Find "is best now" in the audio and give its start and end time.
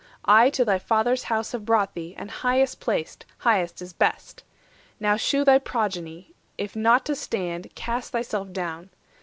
3.83-5.15